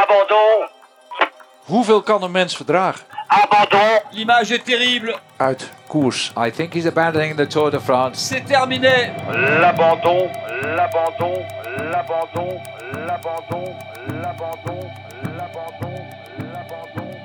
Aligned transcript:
Abandon. 0.00 0.68
Hoeveel 1.64 2.02
kan 2.02 2.22
een 2.22 2.30
mens 2.30 2.56
verdragen? 2.56 3.06
Abandon. 3.26 4.00
L'image 4.10 4.54
est 4.54 4.64
terrible. 4.64 5.16
Uit 5.36 5.70
koers. 5.86 6.32
I 6.46 6.50
think 6.50 6.72
he's 6.72 6.86
abandoning 6.86 7.36
the 7.36 7.46
Tour 7.46 7.70
de 7.70 7.80
France. 7.80 8.26
C'est 8.26 8.44
terminé. 8.46 9.12
L'abandon. 9.60 10.30
L'abandon. 10.62 11.44
L'abandon. 11.90 12.60
L'abandon. 13.06 13.76
L'abandon. 14.22 14.90
L'abandon. 15.36 16.06
L'abandon. 16.38 17.16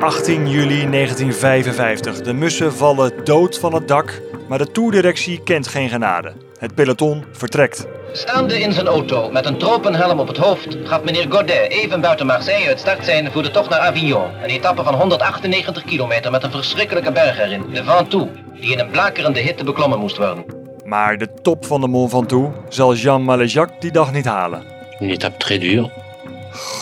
18 0.00 0.48
juli 0.48 0.86
1955. 0.86 2.20
De 2.20 2.32
mussen 2.32 2.74
vallen 2.74 3.24
dood 3.24 3.58
van 3.58 3.74
het 3.74 3.88
dak, 3.88 4.20
maar 4.48 4.58
de 4.58 4.70
toerdirectie 4.70 5.42
kent 5.42 5.68
geen 5.68 5.88
genade. 5.88 6.45
Het 6.58 6.74
peloton 6.74 7.24
vertrekt. 7.32 7.86
Staande 8.12 8.60
in 8.60 8.72
zijn 8.72 8.86
auto 8.86 9.30
met 9.30 9.46
een 9.46 9.58
tropenhelm 9.58 10.20
op 10.20 10.28
het 10.28 10.36
hoofd 10.36 10.76
gaf 10.84 11.02
meneer 11.02 11.26
Godet 11.28 11.70
even 11.70 12.00
buiten 12.00 12.26
Marseille 12.26 12.68
het 12.68 12.78
start 12.78 13.04
zijn 13.04 13.32
voor 13.32 13.42
de 13.42 13.50
tocht 13.50 13.70
naar 13.70 13.78
Avignon. 13.78 14.30
Een 14.42 14.48
etappe 14.48 14.82
van 14.82 14.94
198 14.94 15.84
kilometer 15.84 16.30
met 16.30 16.42
een 16.42 16.50
verschrikkelijke 16.50 17.12
berg 17.12 17.38
erin, 17.38 17.64
de 17.72 17.84
Ventoux, 17.84 18.30
die 18.60 18.72
in 18.72 18.78
een 18.78 18.90
blakerende 18.90 19.40
hitte 19.40 19.64
beklommen 19.64 19.98
moest 19.98 20.16
worden. 20.16 20.44
Maar 20.84 21.18
de 21.18 21.28
top 21.42 21.66
van 21.66 21.80
de 21.80 21.88
Mont 21.88 22.10
Ventoux 22.10 22.56
zal 22.68 22.94
Jean 22.94 23.22
Maléjac 23.22 23.70
die 23.80 23.92
dag 23.92 24.12
niet 24.12 24.26
halen. 24.26 24.62
Une 25.00 25.12
étape 25.12 25.36
très 25.36 25.60
dure. 25.60 25.90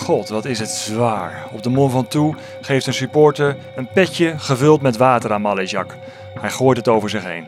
God, 0.04 0.28
wat 0.28 0.44
is 0.44 0.58
het 0.58 0.70
zwaar. 0.70 1.46
Op 1.52 1.62
de 1.62 1.70
Mont 1.70 1.92
Ventoux 1.92 2.38
geeft 2.60 2.86
een 2.86 2.94
supporter 2.94 3.56
een 3.76 3.88
petje 3.94 4.34
gevuld 4.38 4.82
met 4.82 4.96
water 4.96 5.32
aan 5.32 5.42
Maléjac. 5.42 5.96
Hij 6.40 6.50
gooit 6.50 6.76
het 6.76 6.88
over 6.88 7.10
zich 7.10 7.24
heen. 7.24 7.46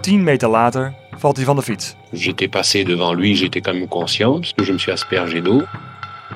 10 0.00 0.22
meter 0.22 0.48
later 0.48 0.92
valt 1.22 1.36
hij 1.36 1.44
van 1.46 1.56
de 1.56 1.62
fiets. 1.62 1.96
J'étais 2.12 2.48
passé 2.48 2.84
devant 2.84 3.12
lui, 3.20 3.34
j'étais 3.36 3.60
quand 3.64 3.74
même 3.78 3.88
conscient, 3.88 4.32
parce 4.40 4.52
que 4.56 4.64
je 4.64 4.72
me 4.72 4.78
suis 4.78 4.92
aspergé 4.92 5.40
d'eau. 5.40 5.62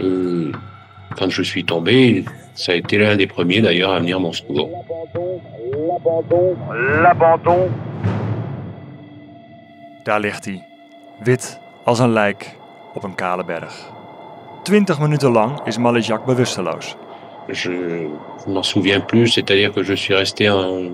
Et 0.00 0.52
quand 1.16 1.30
je 1.30 1.42
suis 1.42 1.64
tombé, 1.64 2.24
ça 2.54 2.72
a 2.72 2.74
été 2.76 2.96
l'un 2.98 3.16
des 3.16 3.26
premiers 3.26 3.60
d'ailleurs 3.62 3.92
à 3.92 3.98
venir 3.98 4.16
à 4.16 4.20
mon 4.20 4.32
secours. 4.32 4.68
L'abandon. 5.88 6.56
L'abandon. 7.02 7.68
Daar 10.04 10.20
ligt 10.20 10.44
hij, 10.44 10.62
wit 11.24 11.58
als 11.84 11.98
een 11.98 12.12
lijk 12.12 12.56
op 12.94 13.02
een 13.04 13.14
kale 13.14 13.44
berg. 13.44 13.74
20 14.62 15.00
minuten 15.00 15.30
lang 15.32 15.60
is 15.64 15.78
Maléjac 15.78 16.24
bewusteloos. 16.24 16.96
Je 17.52 17.70
ne 18.46 18.52
m'en 18.52 18.62
souviens 18.64 19.04
plus, 19.06 19.32
c'est-à-dire 19.32 19.72
que 19.72 19.82
je 19.84 19.94
suis 19.96 20.14
resté 20.16 20.48
en- 20.50 20.90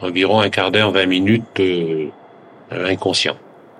environ 0.00 0.40
un 0.42 0.48
quart 0.50 0.70
d'heure, 0.70 0.92
20 0.92 1.06
minutes 1.06 1.60
euh, 1.60 2.10
inconscient. 2.80 3.36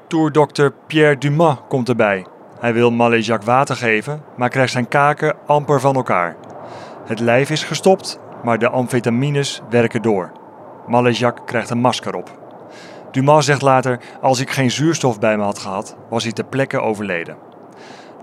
Toerdokter 0.06 0.72
Pierre 0.86 1.18
Dumas 1.18 1.56
komt 1.68 1.88
erbij. 1.88 2.26
Hij 2.60 2.72
wil 2.72 2.90
Maléjac 2.90 3.42
water 3.42 3.76
geven, 3.76 4.22
maar 4.36 4.48
krijgt 4.48 4.72
zijn 4.72 4.88
kaken 4.88 5.36
amper 5.46 5.80
van 5.80 5.94
elkaar. 5.94 6.36
Het 7.06 7.20
lijf 7.20 7.50
is 7.50 7.64
gestopt, 7.64 8.18
maar 8.42 8.58
de 8.58 8.68
amfetamines 8.68 9.62
werken 9.70 10.02
door. 10.02 10.32
Maléjac 10.86 11.46
krijgt 11.46 11.70
een 11.70 11.80
masker 11.80 12.14
op. 12.14 12.30
Dumas 13.10 13.44
zegt 13.44 13.62
later: 13.62 14.00
Als 14.20 14.40
ik 14.40 14.50
geen 14.50 14.70
zuurstof 14.70 15.18
bij 15.18 15.36
me 15.36 15.42
had 15.42 15.58
gehad, 15.58 15.96
was 16.08 16.22
hij 16.22 16.32
ter 16.32 16.44
plekke 16.44 16.80
overleden. 16.80 17.36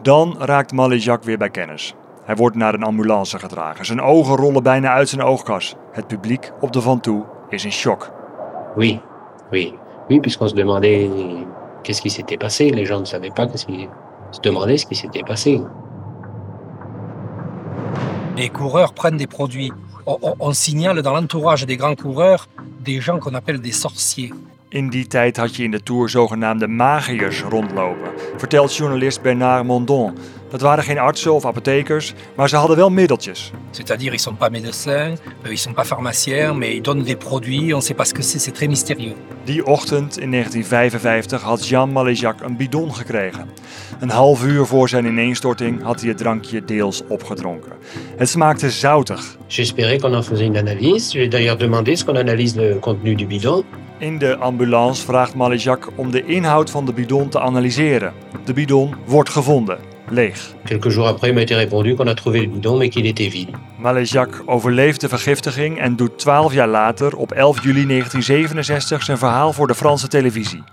Dan 0.02 0.36
raakt 0.40 0.72
Maléjac 0.72 1.24
weer 1.24 1.38
bij 1.38 1.50
kennis. 1.50 1.96
Hij 2.24 2.36
wordt 2.36 2.56
naar 2.56 2.74
een 2.74 2.84
ambulance 2.84 3.40
gedragen. 3.40 3.86
Zijn 3.86 4.02
ogen 4.02 4.36
rollen 4.36 4.64
bijna 4.64 4.92
uit 4.92 5.10
zijn 5.10 5.22
oogkas. 5.22 5.76
Het 5.92 6.08
publiek 6.08 6.52
op 6.60 6.72
de 6.72 6.82
Ventoux 6.82 7.28
is 7.50 7.66
in 7.66 7.72
shock. 7.72 8.12
Oui, 8.76 9.02
oui, 9.52 9.74
oui, 10.10 10.20
puisqu'on 10.20 10.48
se 10.48 10.56
demandait 10.56 11.10
qu'est-ce 11.84 12.02
qui 12.02 12.10
s'était 12.10 12.38
passé. 12.38 12.70
Les 12.70 12.86
gens 12.86 13.00
ne 13.00 13.06
savaient 13.06 13.30
pas 13.30 13.48
qu'est-ce 13.48 13.66
qui 13.66 13.88
se 14.32 14.40
demandaient 14.42 14.78
ce 14.78 14.86
qui 14.86 14.96
s'était 14.96 15.24
passé. 15.24 15.62
Les 18.38 18.50
coureurs 18.50 18.94
prennent 18.94 19.18
des 19.18 19.28
produits. 19.28 19.72
On 20.06 20.54
signale 20.54 21.02
dans 21.02 21.14
l'entourage 21.14 21.66
des 21.66 21.78
grands 21.78 21.96
coureurs 21.96 22.48
des 22.80 23.02
gens 23.02 23.20
qu'on 23.20 23.36
appelle 23.36 23.60
des 23.60 23.72
sorciers. 23.72 24.34
In 24.72 24.90
die 24.90 25.08
tijd 25.08 25.38
had 25.38 25.56
je 25.56 25.64
in 25.64 25.72
de 25.72 25.84
Tour 25.84 26.10
zogenaamde 26.10 26.68
magiërs 26.68 27.42
rondlopen, 27.42 28.12
vertelt 28.38 28.76
journalist 28.76 29.22
Bernard 29.22 29.66
Mondon. 29.66 30.18
Dat 30.50 30.62
waren 30.62 30.84
geen 30.84 31.00
artsen 31.00 31.34
of 31.34 31.46
apothekers, 31.46 32.14
maar 32.36 32.50
ze 32.50 32.56
hadden 32.56 32.78
wel 32.78 32.90
middeltjes. 32.90 33.52
C'est-à-dire, 33.72 34.14
ils 34.14 34.22
sont 34.22 34.38
pas 34.38 34.50
médecins, 34.52 35.18
euh, 35.44 35.52
ils 35.52 35.62
sont 35.62 35.74
pas 35.74 35.88
pharmaciens, 35.88 36.58
mais 36.58 36.76
ils 36.76 36.84
donnent 36.84 37.04
des 37.04 37.16
produits, 37.18 37.74
on 37.74 37.78
ne 37.78 37.84
sait 37.84 37.96
pas 37.96 38.08
ce 38.08 38.14
que 38.14 38.22
c'est, 38.22 38.42
c'est 38.42 38.54
très 38.54 38.68
mystérieux. 38.68 39.16
Die 39.44 39.66
ochtend 39.66 40.18
in 40.18 40.30
1955 40.30 41.42
had 41.42 41.68
Jean 41.68 41.92
Maléjac 41.92 42.42
een 42.42 42.58
bidon 42.58 42.96
gekregen. 42.96 43.50
Een 44.00 44.10
half 44.10 44.44
uur 44.44 44.66
voor 44.66 44.90
zijn 44.90 45.06
ineenstorting 45.06 45.84
had 45.84 46.00
hij 46.00 46.10
het 46.10 46.18
drankje 46.18 46.66
deels 46.66 47.04
opgedronken. 47.08 47.72
Het 48.18 48.30
smaakte 48.30 48.70
zoutig. 48.70 49.38
J'espérais 49.48 50.02
qu'on 50.02 50.14
en 50.14 50.24
faisait 50.24 50.48
une 50.48 50.60
analyse. 50.60 51.12
J'ai 51.12 51.28
d'ailleurs 51.28 51.58
demandé 51.58 51.96
ce 51.96 52.06
qu'on 52.06 52.18
analyse 52.18 52.56
le 52.56 52.80
contenu 52.80 53.16
du 53.16 53.26
bidon. 53.26 53.64
In 54.00 54.18
de 54.18 54.38
ambulance 54.38 55.06
vraagt 55.06 55.36
Maléjac 55.36 55.88
om 55.96 56.12
de 56.12 56.26
inhoud 56.26 56.70
van 56.70 56.86
de 56.86 56.94
bidon 56.94 57.30
te 57.30 57.40
analyseren. 57.40 58.14
De 58.46 58.54
bidon 58.54 58.96
wordt 59.06 59.30
gevonden, 59.30 59.78
leeg. 60.10 60.54
Quelques 60.64 60.94
jours 60.94 61.08
après, 61.08 61.34
m'a 61.34 61.42
été 61.42 61.56
répondu 61.56 61.96
qu'on 61.96 62.08
a 62.08 62.14
trouvé 62.14 62.42
le 62.42 62.48
bidon, 62.48 62.78
mais 62.78 62.90
qu'il 62.90 63.06
était 63.06 63.30
vide. 63.30 63.50
Maléjac 63.78 64.42
overleeft 64.46 65.02
de 65.02 65.08
vergiftiging 65.08 65.80
en 65.80 65.96
doet 65.96 66.18
12 66.18 66.54
jaar 66.54 66.68
later, 66.68 67.16
op 67.16 67.32
11 67.32 67.64
juli 67.64 67.86
1967, 67.86 69.04
zijn 69.04 69.18
verhaal 69.18 69.54
voor 69.54 69.68
de 69.68 69.76
Franse 69.76 70.08
televisie. 70.08 70.64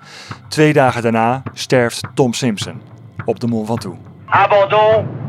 Twee 0.49 0.73
dagen 0.73 1.03
daarna 1.03 1.43
sterft 1.53 2.03
Tom 2.15 2.33
Simpson 2.33 2.81
op 3.25 3.41
de 3.41 3.47
Mont 3.47 3.67
Ventoux. 3.67 3.97
Abandon. 4.27 5.26